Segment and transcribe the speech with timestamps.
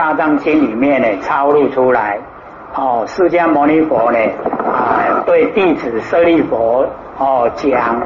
[0.00, 2.18] 大藏经》里面呢抄录出来。
[2.74, 4.18] 哦，释迦牟尼佛呢
[4.64, 6.86] 啊，对弟子舍利佛
[7.18, 8.00] 哦讲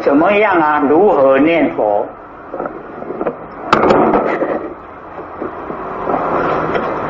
[0.00, 0.82] 怎么样啊？
[0.88, 2.04] 如何念佛？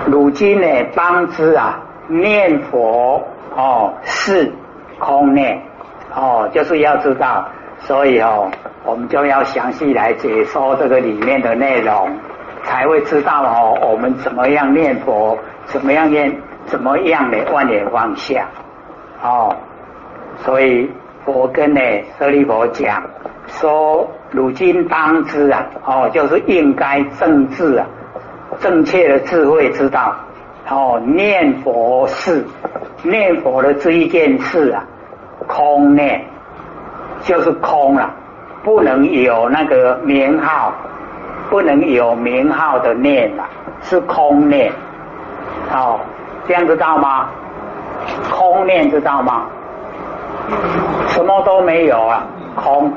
[0.05, 3.23] 如今呢，当知啊，念佛
[3.57, 4.53] 哦是
[4.99, 5.59] 空念
[6.15, 7.49] 哦，就是要知道，
[7.79, 8.51] 所以哦，
[8.85, 12.11] 我们就要详细来解说这个里面的内容，
[12.63, 18.47] 才会知道哦，我们怎么样念佛，怎么样念，怎么样的万念放下
[19.23, 19.55] 哦。
[20.39, 20.91] 所以
[21.25, 21.81] 佛跟呢
[22.19, 23.03] 舍利佛讲
[23.49, 27.87] 说，如今当知啊，哦，就是应该正治啊。
[28.61, 30.17] 正确的智慧知道，
[30.69, 32.45] 哦，念佛是
[33.03, 34.85] 念佛的这一件事啊，
[35.47, 36.25] 空念
[37.23, 38.11] 就是空了，
[38.65, 40.73] 不能有那个名号，
[41.51, 43.45] 不能有名号的念了，
[43.83, 44.73] 是空念。
[45.73, 45.99] 哦，
[46.47, 47.29] 这样知道吗？
[48.31, 49.47] 空念知道吗？
[51.09, 52.23] 什么都没有啊，
[52.55, 52.93] 空。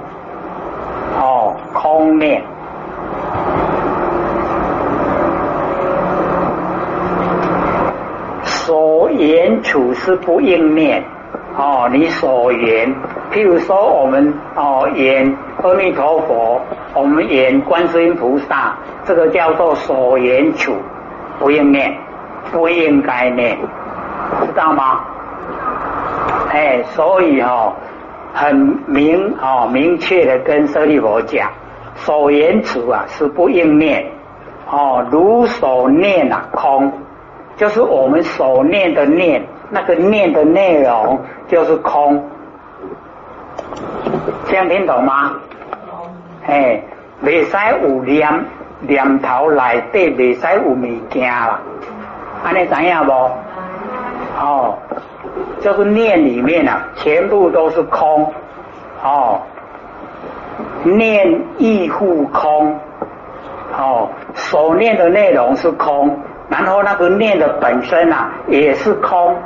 [1.19, 2.41] 哦，空念。
[8.43, 11.03] 所言处是不应念
[11.57, 12.93] 哦，你所言，
[13.31, 16.61] 譬如说我们哦言阿弥陀佛，
[16.93, 20.75] 我们演观世音菩萨，这个叫做所言处
[21.39, 21.95] 不应念，
[22.51, 23.57] 不应该念，
[24.45, 25.01] 知道吗？
[26.49, 27.73] 哎，所以哦，
[28.33, 28.55] 很
[28.87, 31.49] 明哦明确的跟舍利佛讲，
[31.95, 34.05] 所言处啊是不应念
[34.69, 36.91] 哦，如所念啊空。
[37.57, 42.25] 就是我们所念的念，那个念的内容就是空，
[44.45, 45.33] 这样听懂吗？
[46.47, 46.81] 哎，
[47.21, 48.45] 未使有念
[48.81, 51.59] 念头内底，未使有物件啦，
[52.43, 53.11] 安尼知影不？
[54.39, 54.77] 哦，
[55.61, 58.33] 就是念里面啊，全部都是空，
[59.03, 59.39] 哦，
[60.83, 62.79] 念亦复空，
[63.77, 66.19] 哦，所念的内容是空。
[66.49, 69.37] 然后那个念的本身啊，也是空，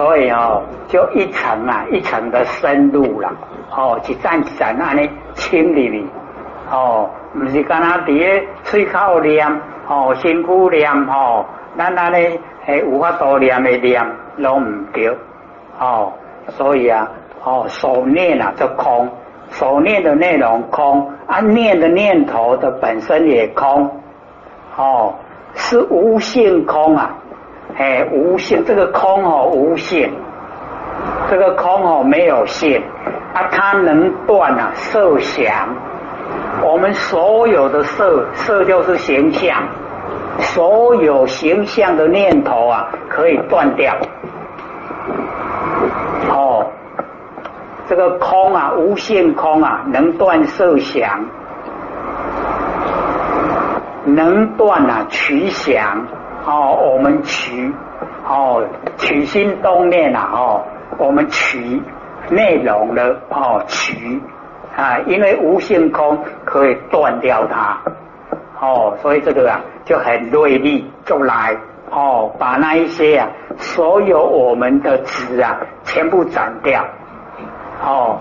[0.00, 3.30] 所以哦，就一层啊，一层的深入了，
[3.70, 6.08] 哦，一站一站那里清理，
[6.72, 9.46] 哦，不是干那伫嘴口念，
[9.86, 11.44] 哦，辛苦念，哦，
[11.76, 14.02] 咱那里系无法多念的念，
[14.38, 15.14] 拢唔对，
[15.78, 16.10] 哦，
[16.48, 17.06] 所以啊，
[17.44, 19.06] 哦，所念啊，就空。
[19.50, 24.00] 所念的内容空，啊念的念头的本身也空，
[24.78, 25.12] 哦，
[25.52, 27.18] 是无性空啊，
[27.80, 30.12] 哎，无限这个空哦，无限，
[31.30, 32.82] 这个空哦没有限，
[33.32, 35.74] 啊，它能断啊色想，
[36.62, 39.62] 我们所有的色色就是形象，
[40.40, 43.96] 所有形象的念头啊可以断掉。
[46.28, 46.66] 哦
[47.86, 51.24] 这个空啊，无限空啊，能断色想，
[54.04, 56.06] 能断啊取想
[56.50, 57.72] 哦，我们取
[58.26, 58.66] 哦
[58.96, 60.64] 取心动念啊哦，
[60.98, 61.80] 我们取
[62.28, 64.20] 内容的哦取
[64.76, 67.78] 啊，因为无限空可以断掉它
[68.60, 71.56] 哦，所以这个啊就很锐利，就来
[71.90, 76.84] 哦把那一些啊所有我们的执啊全部斩掉。
[77.84, 78.18] 哦，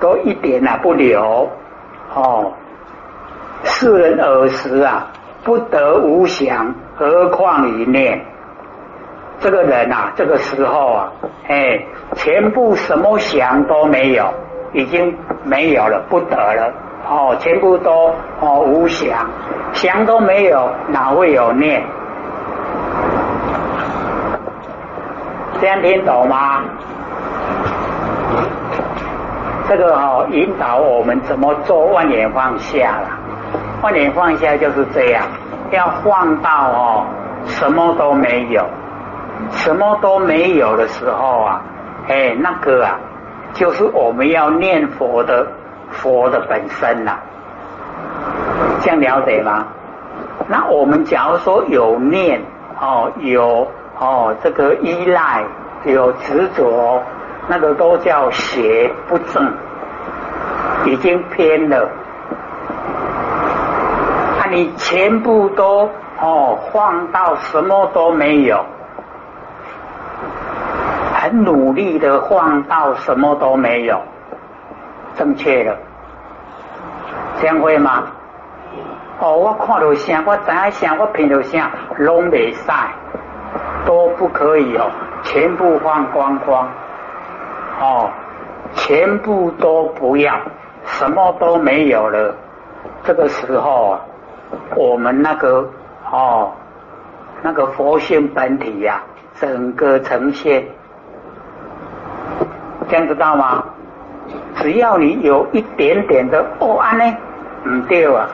[0.00, 1.50] 都一点啊不留
[2.14, 2.52] 哦。
[3.64, 5.06] 世人耳时啊，
[5.44, 8.24] 不得无想，何况一念？
[9.40, 11.12] 这个人啊，这个时候啊，
[11.48, 14.32] 哎，全部什么想都没有，
[14.72, 16.72] 已经没有了，不得了。
[17.08, 19.26] 哦，全部都哦无想，
[19.72, 21.82] 想都没有，哪会有念？
[25.60, 26.62] 这样听懂吗？
[29.68, 33.08] 这个哦，引导我们怎么做万年放下了？
[33.82, 35.24] 万年放下就是这样，
[35.72, 37.04] 要放到哦，
[37.46, 38.64] 什么都没有，
[39.50, 41.60] 什么都没有的时候啊，
[42.08, 42.96] 哎，那个啊，
[43.52, 45.46] 就是我们要念佛的
[45.90, 47.18] 佛的本身呐，
[48.80, 49.66] 这样了解吗？
[50.46, 52.40] 那我们假如说有念
[52.80, 53.66] 哦，有
[53.98, 55.44] 哦这个依赖，
[55.84, 57.02] 有执着。
[57.48, 59.52] 那个都叫邪不正，
[60.86, 61.88] 已经偏了。
[64.52, 65.88] 你全部都
[66.20, 68.62] 哦放到什么都没有，
[71.14, 73.98] 很努力的放到什么都没有，
[75.14, 75.74] 正确的。
[77.40, 78.04] 这样会吗？
[79.20, 82.70] 哦，我看到啥，我知影啥，我听到啥，拢未使，
[83.86, 84.90] 都不可以哦，
[85.22, 86.68] 全部放光光，
[87.80, 88.10] 哦，
[88.74, 90.34] 全部都不要，
[90.84, 92.34] 什么都没有了。
[93.02, 94.00] 这个时候啊，
[94.76, 95.68] 我们那个
[96.10, 96.50] 哦，
[97.42, 99.02] 那个佛性本体呀，
[99.40, 100.64] 整个呈现，
[102.88, 103.64] 这样知道吗？
[104.56, 107.04] 只要你有一点点的哦安呢，
[107.66, 108.28] 唔对啊。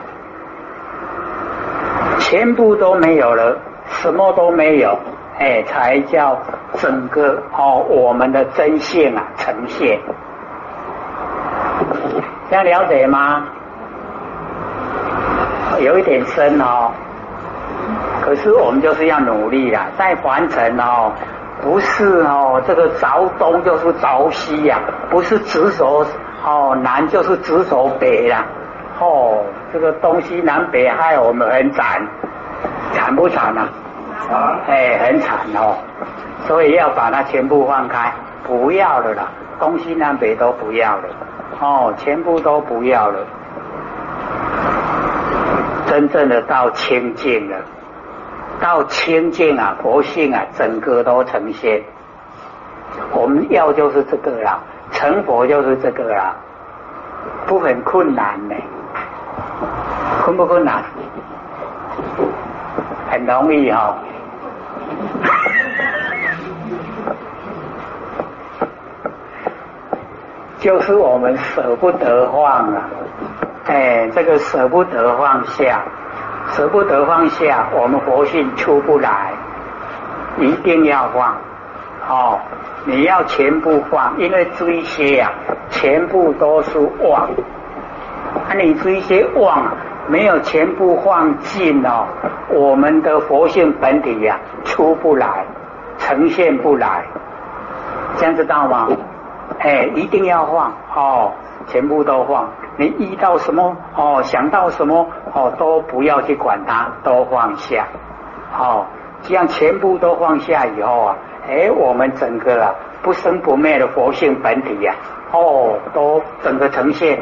[2.19, 4.97] 全部都没有了，什么都没有，
[5.39, 6.37] 哎，才叫
[6.75, 9.99] 整个哦，我们的真性啊呈现，
[12.49, 13.47] 这样了解吗？
[15.81, 16.91] 有一点深哦，
[18.21, 21.11] 可是我们就是要努力啦，在完成哦，
[21.61, 24.79] 不是哦，这个着东就是着西呀，
[25.09, 26.05] 不是直走
[26.43, 28.45] 哦南就是直走北呀。
[28.99, 32.05] 哦，这个东西南北害我们很惨，
[32.91, 33.69] 惨不惨啊？
[34.29, 35.77] 啊，哎，很惨哦。
[36.45, 38.11] 所以要把它全部放开，
[38.43, 39.27] 不要了啦，
[39.59, 41.03] 东西南北都不要了，
[41.61, 43.19] 哦，全部都不要了，
[45.99, 47.57] 真正的到清净了，
[48.61, 51.83] 到清净啊，佛性啊，整个都呈现。
[53.11, 54.61] 我们要就是这个啦，
[54.93, 56.37] 成佛就是这个啦，
[57.45, 58.55] 不很困难呢。
[60.23, 60.81] 困不困难？
[63.09, 63.97] 很容易哈，
[70.59, 72.89] 就是我们舍不得放啊！
[73.65, 75.81] 哎，这个舍不得放下，
[76.51, 79.31] 舍不得放下，我们佛性出不来，
[80.37, 81.37] 一定要放
[82.07, 82.39] 哦！
[82.85, 85.31] 你要全部放，因为这些呀，
[85.69, 87.29] 全部都是妄，
[88.47, 89.65] 啊，你这些妄。
[90.07, 92.07] 没有全部放尽哦，
[92.49, 95.45] 我们的佛性本体呀出不来，
[95.99, 97.05] 呈现不来，
[98.17, 98.87] 这样知道吗？
[99.59, 101.31] 哎，一定要放哦，
[101.67, 102.49] 全部都放。
[102.77, 107.85] 你遇到什么哦，想到什么哦，都不要去管它，都放下。
[108.57, 108.85] 哦，
[109.21, 111.17] 这样全部都放下以后啊，
[111.47, 114.93] 哎，我们整个啊不生不灭的佛性本体呀，
[115.31, 117.19] 哦，都整个呈现。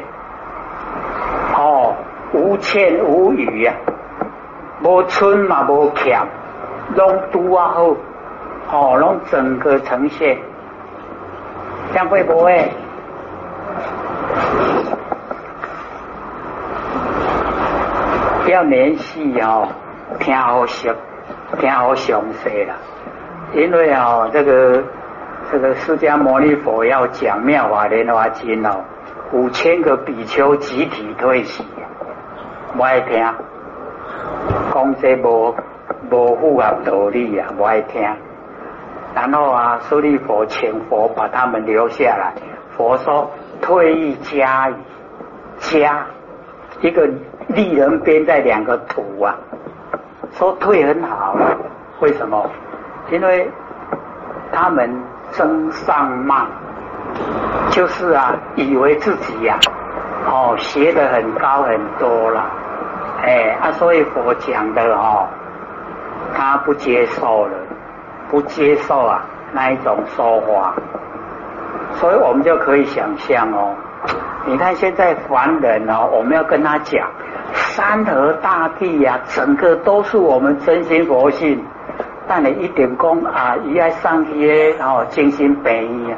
[1.57, 1.93] 哦。
[2.33, 3.73] 无欠无余呀，
[4.83, 6.19] 无春嘛无欠，
[6.93, 7.95] 拢都啊好，
[8.69, 10.37] 哦，拢整个呈现，
[11.91, 12.71] 这样会不会？
[18.47, 19.67] 要联系哦，
[20.19, 20.95] 听好熟，
[21.59, 22.75] 听好详细啦。
[23.53, 24.83] 因为哦，这个
[25.51, 28.83] 这个释迦牟尼佛要讲妙法莲华经哦，
[29.33, 31.65] 五千个比丘集体退席。
[32.75, 33.21] 不爱听，
[34.73, 35.55] 讲这无
[36.09, 37.49] 无符合道理啊！
[37.57, 38.01] 不爱听。
[39.17, 42.31] 然后啊，舍利佛请佛把他们留下来。
[42.77, 43.27] 佛说
[43.59, 44.71] ：“退一加
[45.57, 46.05] 加
[46.81, 47.09] 一个
[47.47, 49.35] 立人边在两个土啊。”
[50.37, 51.35] 说退很好，
[51.99, 52.47] 为什么？
[53.09, 53.49] 因为
[54.51, 54.87] 他们
[55.31, 56.45] 争上慢，
[57.71, 59.57] 就是啊，以为自己呀。
[60.27, 62.45] 哦，学的很高很多了，
[63.23, 65.25] 哎啊，所以佛讲的哦，
[66.35, 67.57] 他不接受了，
[68.29, 70.73] 不接受啊那一种说法，
[71.93, 73.73] 所以我们就可以想象哦，
[74.45, 77.09] 你看现在凡人哦，我们要跟他讲，
[77.53, 81.63] 山河大地呀，整个都是我们真心佛性，
[82.27, 86.17] 但你一点功啊，一爱上天然后精心本意啊。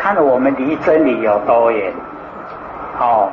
[0.00, 1.92] 看我们离真理有多远，
[2.98, 3.30] 哦，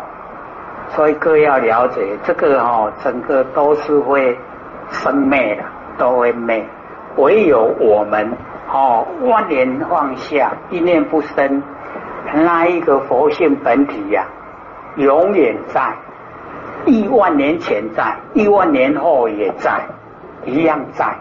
[0.96, 4.38] 所以各要了解这个哦，整个都是会
[4.90, 5.64] 生灭的，
[5.98, 6.64] 都会灭。
[7.18, 8.32] 唯有我们
[8.72, 11.62] 哦，万年放下，一念不生，
[12.34, 14.26] 那一个佛性本体呀，
[14.98, 15.94] 永远在，
[16.86, 19.82] 亿万年前在，亿万年后也在，
[20.46, 21.16] 一样在，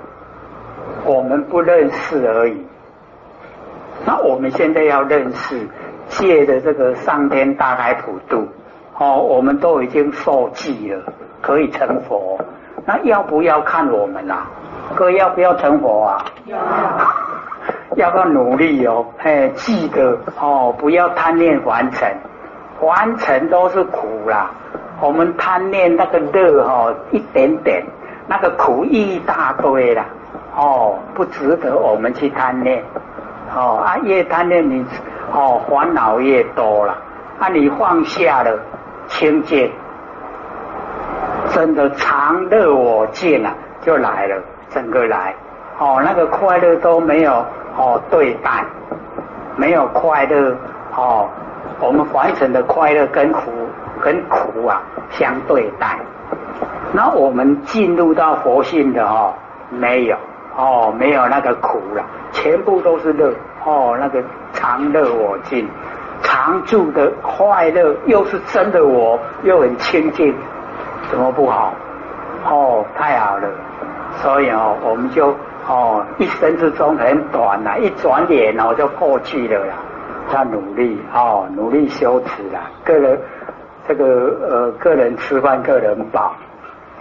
[1.05, 2.67] 我们不认识而已。
[4.05, 5.67] 那我们现在要认识
[6.09, 8.49] 借的这个上天大海普度，
[9.03, 11.03] 哦，我们都已经受记了，
[11.41, 12.39] 可以成佛。
[12.87, 14.47] 那要不要看我们啦？
[14.95, 16.25] 哥要不要成佛啊？
[16.47, 16.57] 要，
[17.97, 19.05] 要不要努力哦？
[19.19, 22.09] 哎，记得哦，不要贪恋完成，
[22.81, 24.53] 完成都是苦啦。
[25.01, 27.85] 我们贪恋那个乐哦，一点点，
[28.29, 30.05] 那个苦一大堆啦，
[30.57, 32.85] 哦，不值得我们去贪恋。
[33.53, 34.87] 哦啊，越贪恋你
[35.33, 36.97] 哦，烦恼越多了，
[37.41, 38.57] 啊，你放下了
[39.13, 39.71] 清净，
[41.51, 45.35] 真的常乐我净啊，就来了，整个来，
[45.79, 47.45] 哦，那个快乐都没有
[47.77, 48.65] 哦对待，
[49.57, 50.57] 没有快乐
[50.97, 51.29] 哦，
[51.81, 53.51] 我们凡尘的快乐跟苦
[54.01, 55.99] 跟苦啊相对待，
[56.93, 59.33] 那我们进入到佛性的哦，
[59.71, 60.17] 没有
[60.57, 62.03] 哦，没有那个苦了，
[62.33, 63.33] 全部都是乐
[63.65, 65.69] 哦，那个常乐我净，
[66.23, 70.35] 常住的快乐又是真的我，又很清净，
[71.11, 71.75] 怎么不好？
[72.45, 73.49] 哦，太好了，
[74.17, 75.35] 所以哦，我们就
[75.69, 79.75] 哦，一生之中很短呐，一转眼哦就过去了啦。
[80.33, 83.21] 要努力哦，努力修持啦，个人
[83.87, 84.05] 这个
[84.49, 86.35] 呃，个人吃饭个人饱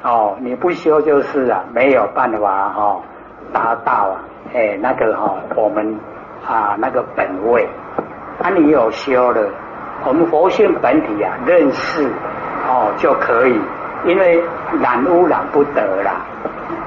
[0.04, 3.00] 哦，你不修就是啊，没有办法哈
[3.54, 4.24] 达到啊，
[4.54, 5.98] 哎那个哈我们
[6.46, 7.68] 啊那个本位，
[8.42, 9.42] 啊你有修了，
[10.06, 12.06] 我们佛性本体啊认识
[12.68, 13.60] 哦就可以。
[14.04, 14.44] 因为
[14.82, 16.26] 染污染不得啦，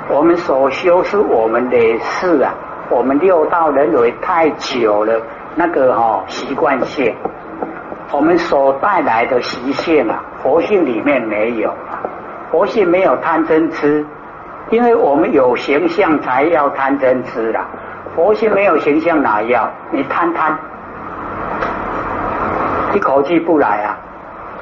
[0.08, 2.52] 我们所修是我们的事啊，
[2.90, 5.20] 我们六道人为太久了，
[5.54, 7.14] 那个哈习惯性，
[8.11, 11.73] 我们所带来的习性啊，佛性里面没有，
[12.50, 14.04] 佛性没有贪嗔痴，
[14.70, 17.64] 因为我们有形象才要贪嗔痴啦，
[18.16, 19.70] 佛性没有形象哪要？
[19.92, 20.58] 你贪贪，
[22.94, 23.98] 一口气不来啊，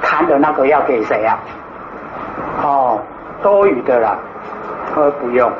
[0.03, 1.39] 贪的那个要给谁啊？
[2.63, 2.99] 哦，
[3.43, 4.17] 多余的啦，
[4.97, 5.53] 呃，不用，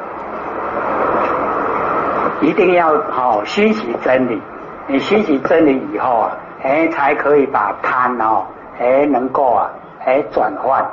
[2.41, 4.41] 一定要好学习真理。
[4.87, 8.45] 你学习真理以后啊，哎，才可以把贪哦，
[8.81, 9.71] 哎，能够啊，
[10.05, 10.85] 哎，转换，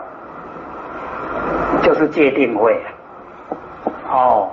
[1.81, 2.79] 就是界定会。
[4.11, 4.49] 哦，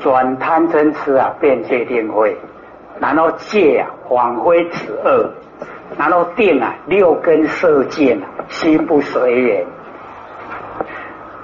[0.00, 2.38] 转贪嗔痴啊，变界定会，
[3.00, 5.30] 然后戒啊，返回此恶，
[5.96, 9.66] 然后定啊，六根色见啊，心不随缘。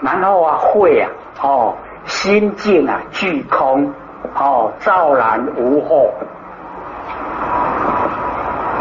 [0.03, 1.11] 然后啊，会啊，
[1.43, 3.93] 哦，心境啊，具空，
[4.35, 6.09] 哦，照然无惑，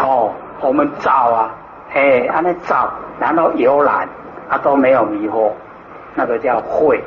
[0.01, 1.51] 哦，我们照啊，
[1.93, 4.07] 哎，安尼照，然后游览，
[4.47, 5.51] 啊都没有迷惑，
[6.15, 7.03] 那个叫会，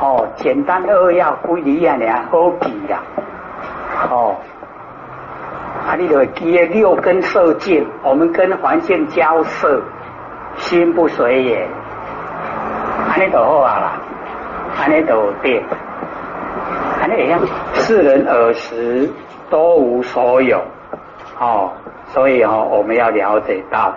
[0.00, 3.02] 哦，简单扼要，归离啊，俩好记啦，
[4.10, 4.36] 哦，
[5.90, 9.82] 啊，你就记六根受境，我们跟环境交涉，
[10.54, 11.66] 心不随也。
[13.08, 13.92] 安尼就好啊啦，
[14.78, 15.60] 安尼就对，
[17.00, 17.40] 安尼会样，
[17.72, 19.10] 世人耳时
[19.50, 20.62] 都无所有，
[21.40, 21.72] 哦，
[22.10, 23.92] 所以哦，我们要了解到，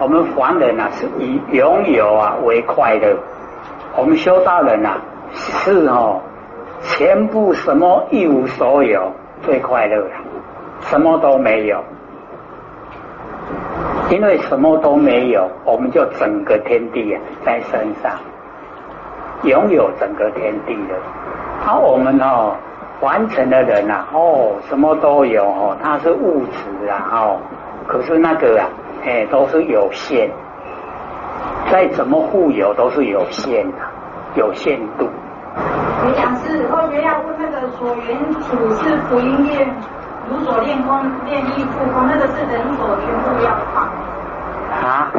[0.00, 3.16] 我们凡人啊是以拥有啊为快乐，
[3.96, 4.98] 我们修道人啊
[5.32, 6.20] 是哦，
[6.82, 9.12] 全部什么一无所有
[9.42, 10.10] 最快乐了，
[10.88, 11.82] 什么都没有，
[14.10, 18.12] 因为什么都没有，我们就整个天地啊在身上。
[19.42, 20.94] 拥有整个天地的，
[21.60, 22.56] 好，我们哦，
[23.00, 27.38] 完成的人呐，哦，什么都有哦，他是物质啊，哦，
[27.86, 28.66] 可是那个啊，
[29.04, 30.30] 哎，都是有限，
[31.70, 33.78] 再怎么富有都是有限的，
[34.36, 35.06] 有限度。
[36.06, 39.68] 你讲是后学要问那个所缘处是福音念，
[40.28, 43.76] 如所练功练意复功，那个是人所全部要放。
[44.82, 45.10] 啊？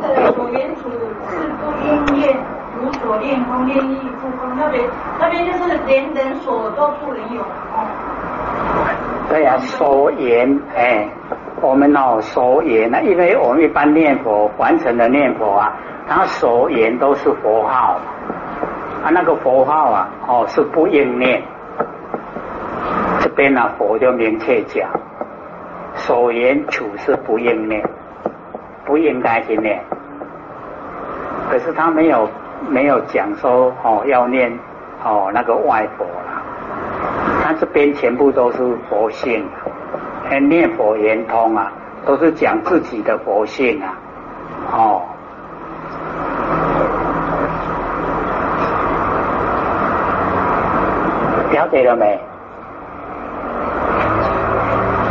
[0.00, 0.90] 那个所缘处
[1.28, 2.36] 是不应念。
[2.80, 4.84] 无所练空，练意不空，那边
[5.18, 7.42] 那边就是连人所都不能有。
[9.28, 11.08] 对呀，所言哎，
[11.60, 15.72] 我们哦所言呢，因为我们一般念佛完成的念佛啊，
[16.06, 17.98] 他所言都是佛号，
[19.02, 21.42] 啊那个佛号啊哦是不应念。
[23.38, 24.90] 边呢佛就明确讲，
[25.94, 27.88] 所言处是不应念，
[28.84, 29.80] 不应该去念。
[31.48, 32.28] 可是他没有。
[32.68, 34.52] 没有讲说哦要念
[35.04, 36.42] 哦那个外佛啦，
[37.40, 38.58] 他这边全部都是
[38.90, 39.46] 佛性，
[40.48, 41.70] 念佛圆通啊，
[42.04, 43.94] 都是讲自己的佛性啊，
[44.72, 45.02] 哦，
[51.52, 52.20] 了解了没？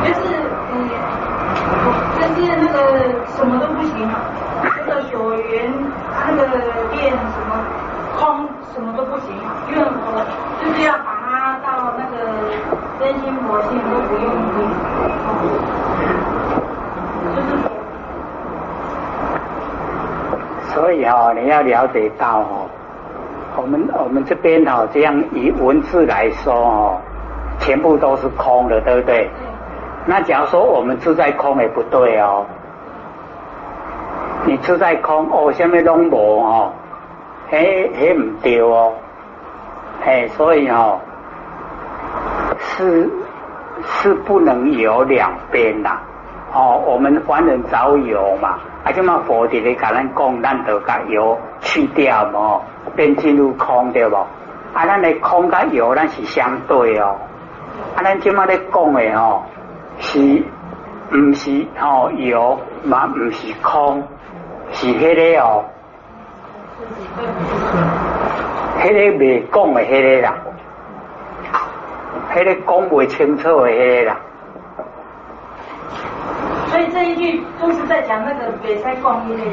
[0.04, 0.20] 就是
[0.74, 0.90] 嗯，
[2.20, 2.78] 就是那个
[3.38, 4.06] 什么都不行。
[4.64, 5.72] 那个所缘，
[6.36, 6.58] 那个
[6.92, 7.52] 变什么
[8.18, 9.36] 空，什么都不行。
[9.70, 10.26] 因为我
[10.62, 12.16] 就是要把它到那个
[13.00, 14.58] 真心佛性都不用力，
[17.36, 17.48] 就是。
[20.74, 22.70] 所以哦，你要了解到哦，
[23.56, 27.02] 我们我们这边哦，这样以文字来说哦，
[27.60, 29.30] 全部都是空的，对不对？
[30.06, 32.46] 那假如说我们自在空也不对哦，
[34.48, 36.72] 你自在空哦，什么拢无哦，
[37.50, 38.94] 嘿嘿唔对哦，
[40.02, 40.98] 嘿，所以哦，
[42.58, 43.10] 是
[43.84, 46.00] 是不能有两边呐。
[46.54, 52.62] 哦，我们凡人早有嘛，啊，就嘛佛伫咧甲咱讲，咱就甲有去掉嘛，
[52.96, 54.16] 变进入空对不？
[54.74, 57.18] 啊，咱的空甲有，咱是相对哦。
[57.98, 59.42] 啊，咱即嘛咧讲的哦，
[60.00, 60.42] 是
[61.12, 63.08] 毋是哦有嘛？
[63.14, 64.02] 毋是空，
[64.72, 65.66] 是迄个哦，
[68.82, 70.34] 迄个未讲的迄个啦，
[72.34, 74.18] 迄个讲未清楚的迄个啦。
[76.70, 79.44] 所以这一句都是在讲那个北塞光阴的。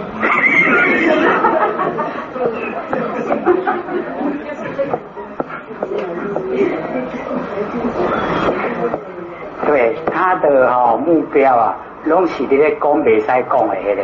[9.66, 14.02] 对他的哈目标啊，拢是伫咧讲北塞讲的迄个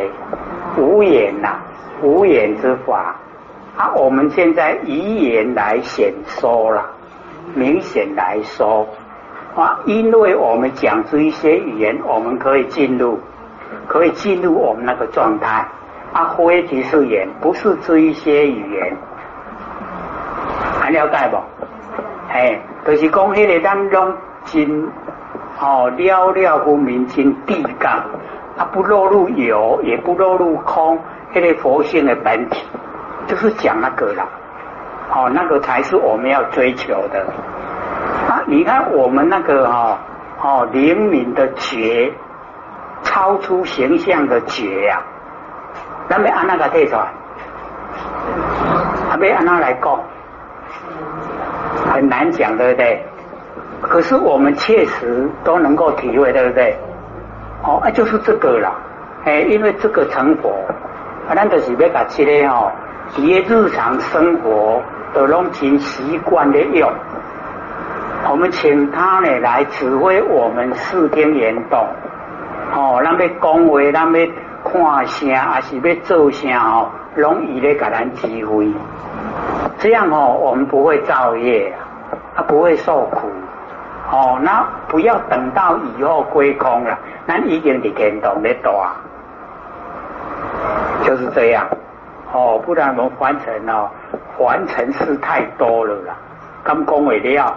[0.77, 1.55] 无言呐，
[2.01, 3.15] 无言之法
[3.75, 3.91] 啊。
[3.95, 6.85] 我们现在以言来显说了，
[7.53, 8.87] 明显来说。
[9.55, 13.19] 啊，因为我们讲出一些语言，我们可以进入，
[13.87, 15.67] 可以进入我们那个状态。
[16.13, 18.97] 啊，非提是言不是这一些语言，
[20.79, 21.37] 还了解不？
[22.29, 24.13] 哎，就是讲迄个当中
[24.45, 24.89] 真
[25.59, 28.03] 哦了了分明真地感，
[28.61, 30.99] 啊不落入有，也不落入空，
[31.33, 32.63] 迄个佛性的本体，
[33.25, 34.27] 就是讲那个啦。
[35.09, 37.25] 哦，那个才是我们要追求的。
[38.29, 39.97] 啊，你看我们那个哈
[40.43, 42.13] 哦灵敏的觉，
[43.01, 45.01] 超出形象的觉呀，
[46.07, 47.07] 那么按那个提出来，
[49.09, 49.99] 还没按那来讲，
[51.91, 53.03] 很难讲，对不对？
[53.81, 56.77] 可是我们确实都能够体会，对不对？
[57.63, 58.73] 哦，啊，就是这个了，
[59.23, 60.51] 哎，因为这个成果，
[61.29, 62.71] 啊，咱就是要把这个哦，
[63.09, 64.81] 些日常生活
[65.13, 66.91] 的拢成习惯的用。
[68.29, 71.85] 我们请他呢来指挥我们视听言动，
[72.73, 74.27] 哦，咱要讲话，咱要
[74.63, 78.71] 看声，还是要做声哦，容易咧给咱指挥。
[79.77, 81.73] 这样哦，我们不会造业，
[82.35, 83.29] 啊，不会受苦。
[84.11, 88.85] 哦，那不要等到以后归空了，那已经伫天堂咧多，
[91.05, 91.65] 就是这样。
[92.33, 93.89] 哦，不然我们凡尘哦，
[94.37, 96.15] 凡尘事太多了啦，
[96.63, 97.55] 刚讲完了。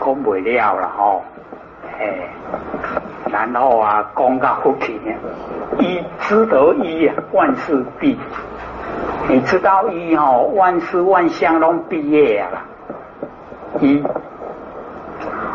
[0.00, 1.22] 讲不了了哦，
[1.98, 2.28] 哎，
[3.32, 5.12] 然后啊，讲到福气呢，
[5.78, 8.18] 一知得一啊，万事毕。
[9.28, 12.62] 你知道一哦，万事万象拢毕业啊，
[13.80, 14.04] 一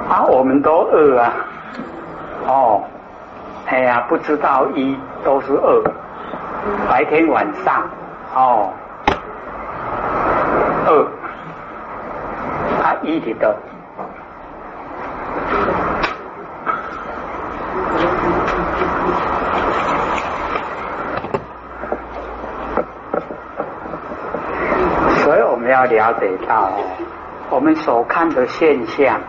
[0.09, 1.33] 啊，我们都二啊，
[2.47, 2.83] 哦，
[3.67, 5.83] 哎呀，不知道一都是二，
[6.89, 7.87] 白天晚上
[8.33, 8.73] 哦，
[10.85, 11.07] 二。
[13.01, 13.55] 一体的，
[25.23, 26.73] 所以我们要了解到，
[27.49, 29.21] 我们所看的现象，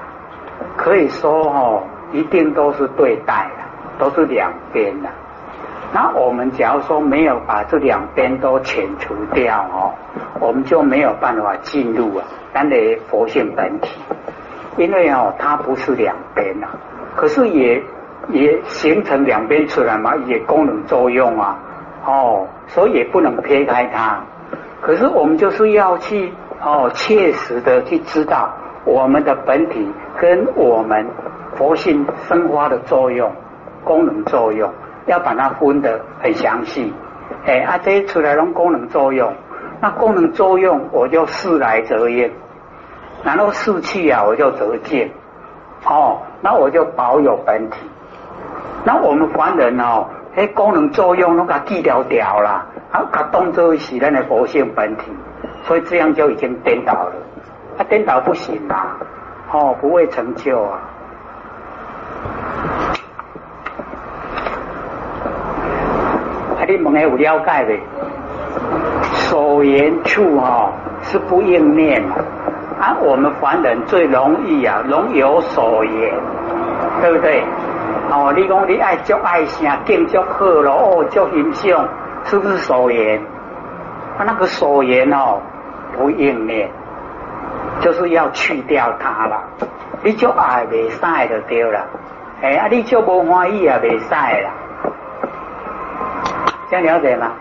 [0.82, 5.10] 可以说哦，一定都是对待的，都是两边的。
[5.92, 9.92] 那我们假如说没有把这两边都遣除掉哦，
[10.40, 12.76] 我们就没有办法进入啊，咱的
[13.10, 14.00] 佛性本体，
[14.78, 16.68] 因为哦，它不是两边呐，
[17.14, 17.82] 可是也
[18.28, 21.58] 也形成两边出来嘛，也功能作用啊，
[22.06, 24.18] 哦，所以也不能撇开它。
[24.80, 28.48] 可是我们就是要去哦，切实的去知道
[28.84, 31.06] 我们的本体跟我们
[31.56, 33.30] 佛性生发的作用、
[33.84, 34.70] 功能作用。
[35.06, 36.92] 要把它分得很详细，
[37.44, 39.32] 哎，啊，这一出来拢功能作用，
[39.80, 42.30] 那功能作用我就事来则应，
[43.24, 45.10] 然后事去啊我就则见，
[45.84, 47.78] 哦，那我就保有本体。
[48.84, 55.10] 那我们凡人哦，哎，功能作用拢给记掉掉了，啊，它动作是咱的佛性本体，
[55.64, 57.12] 所以这样就已经颠倒了，
[57.80, 58.94] 啊，颠倒不行啊，
[59.50, 60.78] 哦，不会成就啊。
[66.58, 67.74] 啊你问下有了解的，
[69.14, 70.70] 所言处哈
[71.04, 72.16] 是不应念嘛？
[72.78, 76.14] 啊，我们凡人最容易啊，容有所言，
[77.00, 77.42] 对不对？
[78.10, 81.88] 哦，你讲你爱足爱声，敬足好咯，哦，足形象，
[82.24, 83.18] 是不是所言？
[84.18, 85.40] 啊，那个所言哦，
[85.96, 86.68] 不应念，
[87.80, 89.42] 就是要去掉它了。
[90.02, 91.86] 你就爱未晒就对了，
[92.40, 94.50] 哎，啊，你就无欢喜也袂使啦，
[96.70, 97.32] 这样了解吗？